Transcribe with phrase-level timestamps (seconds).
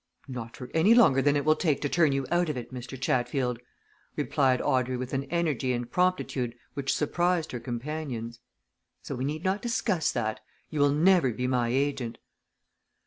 [0.27, 2.99] "Not for any longer than it will take to turn you out of it, Mr.
[2.99, 3.59] Chatfield,"
[4.15, 8.39] replied Audrey with an energy and promptitude which surprised her companions.
[9.03, 10.39] "So we need not discuss that.
[10.71, 12.17] You will never be my agent!"